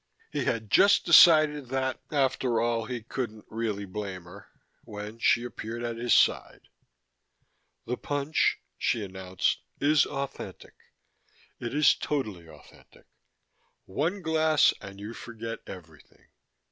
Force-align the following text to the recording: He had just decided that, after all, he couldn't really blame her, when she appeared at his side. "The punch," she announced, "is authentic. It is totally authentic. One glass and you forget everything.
He 0.31 0.45
had 0.45 0.71
just 0.71 1.05
decided 1.05 1.67
that, 1.67 1.99
after 2.09 2.59
all, 2.59 2.85
he 2.85 3.03
couldn't 3.03 3.45
really 3.49 3.85
blame 3.85 4.23
her, 4.23 4.47
when 4.83 5.19
she 5.19 5.43
appeared 5.43 5.83
at 5.83 5.97
his 5.97 6.11
side. 6.15 6.69
"The 7.85 7.97
punch," 7.97 8.57
she 8.79 9.03
announced, 9.05 9.61
"is 9.79 10.07
authentic. 10.07 10.73
It 11.59 11.75
is 11.75 11.93
totally 11.93 12.49
authentic. 12.49 13.05
One 13.85 14.23
glass 14.23 14.73
and 14.81 14.99
you 14.99 15.13
forget 15.13 15.59
everything. 15.67 16.29